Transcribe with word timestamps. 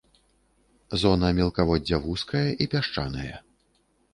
Зона 1.01 1.29
мелкаводдзя 1.39 1.97
вузкая 2.07 2.45
і 2.65 2.69
пясчанае. 2.73 3.31